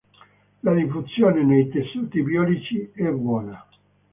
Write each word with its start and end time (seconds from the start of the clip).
La 0.63 0.73
diffusione 0.73 1.43
nei 1.43 1.69
tessuti 1.69 2.23
biologici 2.23 2.89
è 2.91 3.07
buona. 3.11 3.63